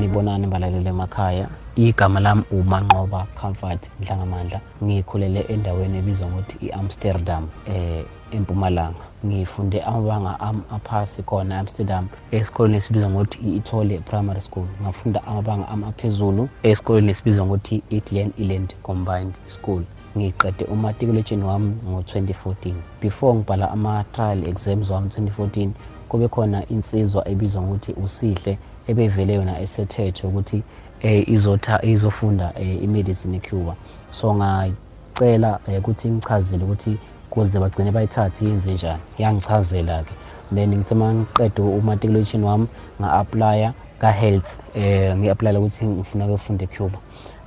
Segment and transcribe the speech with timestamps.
[0.00, 1.48] sanibonani balaleli emakhaya?
[1.76, 4.60] Igama lami umanqoba comfort nhlangamandla.
[4.84, 9.04] Ngikhulele endaweni ebizwa ngokuthi i-amsterdam eh empumalanga.
[9.26, 12.08] Ngifunde amabanga ami aphasi khona e-amsterdam.
[12.30, 14.66] Esikoleni esibizwa ngokuthi i-ithole primary school.
[14.82, 19.82] Ngafunda amabanga ami aphezulu esikoleni esibizwa ngokuthi i-glen eland combined school.
[20.16, 25.70] Ngiqede umatikuletsheni wami ngo-2014 before ngibhala ama-trial exams wami 2014
[26.08, 28.58] kube khona insizwa ebizwa ngokuthi usihle
[28.90, 30.58] ebevele yona esethethwe ukuthi
[31.02, 33.74] eh izotha izofunda eh, imedicine eCuba.
[34.10, 36.98] So ngacela eh, ukuthi ngichazele ukuthi
[37.30, 39.02] kuze bagcine bayithathe yenze njani.
[39.18, 40.14] Yangichazela ke
[40.54, 42.66] then ngithi mangiqeda umatriculation wami
[43.00, 46.98] nga-aplya ka-health eh ngi-aplyela ukuthi ngifuna ukufunda eCuba.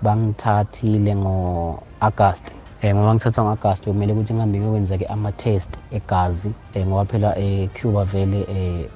[0.02, 2.46] Bangithathile ngo-August
[2.82, 8.42] eh ngoba ngithatha ngo-August bekumele ukuthi ngihambe ngiyokwenza-ke ama-test egazi eh ngoba phela eCuba vele
[8.50, 8.90] eh,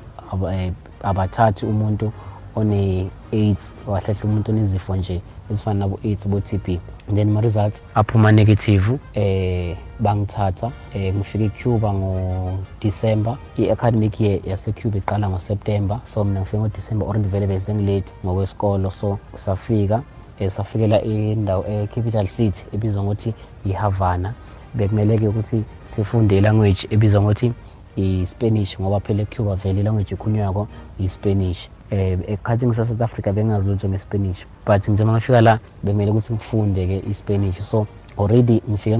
[0.54, 2.12] eh abathathi umuntu
[2.58, 6.80] one-aids wahlehla umuntu onezifo nje ezifana nabo-aids bo-tb
[7.16, 9.00] then ma-results aphuma negative?
[9.14, 17.06] Eh bangithatha eh ngifike ecuba ngodisemba i-academic year yasecuba iqala ngoseptemba so mina ngifike ngodisemba
[17.06, 18.92] already vele besengilate ngokwesikolo.
[18.92, 20.04] So safika
[20.40, 23.34] eh safikela indawo e-capital city ebizwa ngokuthi
[23.66, 24.34] ihavana
[24.74, 27.54] bekumele-ke ukuthi sifunde ilanguage ebizwa ngokuthi
[27.96, 30.68] i-spanish ngoba phela ecuba vele ilanguage ikhulunywako
[31.00, 37.04] i-spanish eh ekhathini sase-south africa bengazi lutho nge-spanish but njengoba ngifika la bekumele ukuthi ngifunde-ke
[37.10, 37.62] i-spanish.
[37.62, 39.00] So already ngifike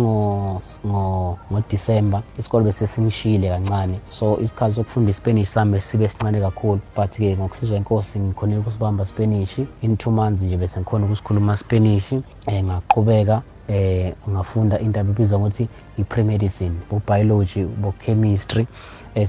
[1.50, 4.00] ngodisemba isikole bese singishiyile kancane.
[4.10, 9.60] So isikhathi sokufunda ispanish sami sibe sincane kakhulu but-ke ngokusizwa inkosi ngikhonile ukusibamba spanish.
[9.82, 15.68] In two months nje bese ngikhona ukusikhuluma spanish um ngaqhubeka eh ngafunda indaba ebizwa ngokuthi
[15.98, 18.68] i-premedicine bo-biology bo-chemistry
[19.16, 19.28] eh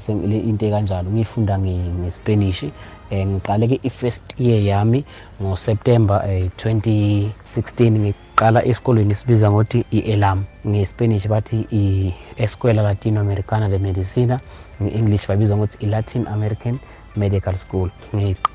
[0.50, 2.62] into kanjalo ngiyifunda nge-spanish
[3.10, 5.04] eh ngiqale-ke i-first year yami
[5.42, 14.40] ngoseptember eh, 2016 ngiqala esikolweni sibiza ngokuthi i-elam nge-spanish bathi i-escuela latino americana de medicina.
[14.82, 16.78] Nge-english babiza ngokuthi i-latin american
[17.16, 17.90] medical school.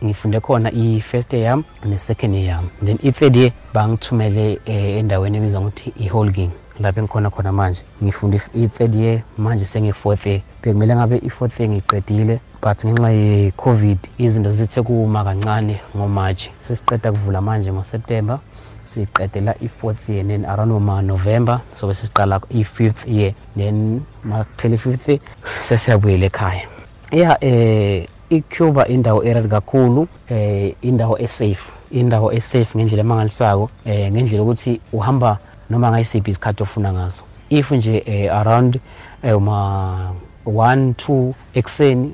[0.04, 2.70] Ngifunde khona i-first year yami ne-second year yami.
[2.86, 7.84] Then i-third year bangithumele eh, endaweni ebizwa ngokuthi i-holging lapho engikhona khona manje.
[8.04, 10.42] Ngifunda i-third year manje sengi-fourth year.
[10.64, 16.50] Bekumele ngabe i-fourth year ngiyiqedile but ngenxa ye-covid izinto zithe kuma kancane ngomarch.
[16.58, 18.40] Sesiqeda kuvula manje ngoseptember.
[18.86, 25.20] Siqedela i-fourth year then around ngoma-november sobe sesiqala i-fifth year then makuphela i-fifth
[25.62, 26.68] sesiyabuyela ekhaya.
[27.12, 34.44] Ya eh icuba indawo erari kakhulu eh indawo esafe indawo esafe ngendlela emangalisako eh ngendlela
[34.44, 35.38] ukuthi uhamba
[35.70, 37.24] noma ngayisiphi isikhathi ofuna ngaso.
[37.50, 38.80] If nje eh, around
[39.24, 40.14] eh, uma
[40.46, 42.14] 1 2 ekuseni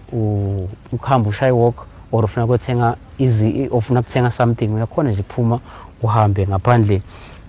[0.92, 5.60] ukuhamba ushaye walk or ufuna ukuthenga izi ofuna ukuthenga something uyakhona nje kuphuma
[6.02, 7.02] uhambe ngaphandle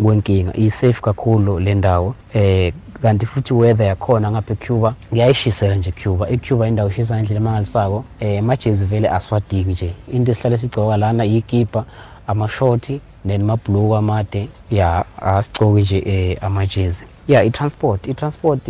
[0.03, 0.53] kwenkinga.
[0.57, 2.73] I-safe kakhulu le ndawo eh
[3.03, 8.39] kanti futhi weather yakhona ngapha ecuba ngiyayishisela nje cuba ecuba indawo ishisa ngendlela emangalisako eh
[8.39, 9.95] amajezi vele aswadingi nje.
[10.13, 11.85] Into esihlale sigcoka lana yikipa
[12.27, 14.49] amashoti then mabhuluku amade.
[14.71, 17.05] Ya asigcoki nje eh amajezi.
[17.29, 18.09] Ya i-transport.
[18.09, 18.69] I-transport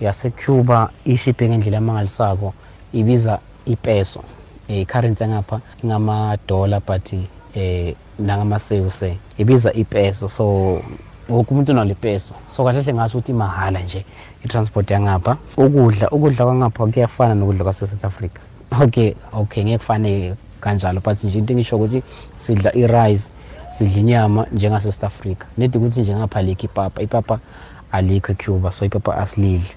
[0.00, 2.54] yasecuba ishiphe ngendlela emangalisako
[2.92, 4.20] ibiza ipeso
[4.68, 7.12] i-currency engapha ingamadola but
[7.56, 10.28] eh nangamasewuse ibiza ipeso.
[10.28, 10.44] So
[11.28, 12.34] wonke umuntu unalo ipeso.
[12.48, 14.04] So kahle hle ngasho ukuthi imahhala nje
[14.44, 15.36] i-transport yangapha.
[15.56, 18.40] Ukudla ukudla kwangapha kuyafana nokudla kwase-south africa.
[18.82, 22.02] Okay okay ngeke kufane kanjalo but nje into engisho ukuthi
[22.36, 23.30] sidla i-rice
[23.70, 25.44] sidla inyama njengase-south africa.
[25.58, 27.38] Nedi ukuthi nje ngapha alikho ipapa ipapa
[27.92, 29.70] alikho ecuba so ipapa asilidli.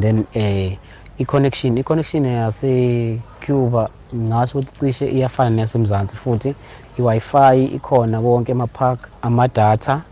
[0.00, 0.76] Then eh
[1.18, 6.54] i-connection i-connection yase-cuba ngasho ukuthi cishe iyafana neyasemzansi futhi.
[6.98, 10.02] I-wi-fi ikhona konke emapark amadatha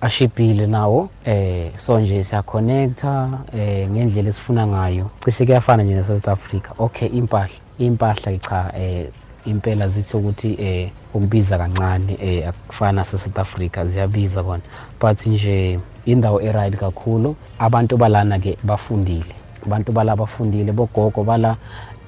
[0.00, 1.08] ashibhile nawo.
[1.24, 5.10] Eh so nje siyaconnecta eh ngendlela esifuna ngayo.
[5.24, 6.70] Cishe kuyafana nje ne-south africa.
[6.78, 9.06] Okay impahla impahla cha eh
[9.44, 14.62] impela zithi ukuthi eh ukubiza kancane eh akufana se-south africa ziyabiza kona.
[15.00, 19.34] But nje indawo e-right kakhulu abantu balana ke bafundile.
[19.68, 21.56] Abantu bala bafundile bogogo bala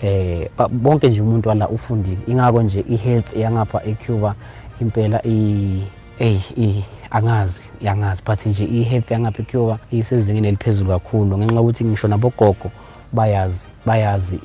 [0.02, 2.18] eh bonke nje umuntu wala ufundile.
[2.26, 4.34] Ingako nje i-health yangapha ecuba
[4.80, 5.82] impela i
[6.18, 11.38] hey angazi yangazi but nje i-health yangapha ecuba isezingeni eliphezulu kakhulu.
[11.38, 12.70] Ngenxa yokuthi ngisho nabogogo
[13.12, 14.40] bayazi bayazi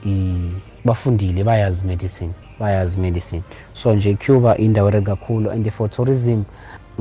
[0.85, 3.43] bafundile bayazi medicine bayazi medicine.
[3.73, 6.43] So nje icuba indawo eri kakhulu and for tourism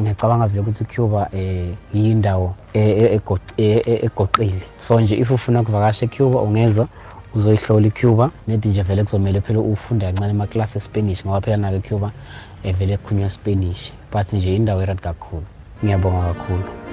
[0.01, 4.63] ngiyacabanga vele ukuthi icuba eh yindawo egoqile.
[4.79, 6.87] So nje if ufuna ukuvakasha ecuba ungeza
[7.35, 12.13] uzoyihlola icuba nedi nje vele kuzomele phela ufunde kancane amaklasi espanish ngoba phela nako icuba
[12.65, 13.93] evele kukhulunywa spanish.
[14.13, 15.47] But nje indawo erad kakhulu.
[15.85, 16.84] Ngiyabonga kakhulu.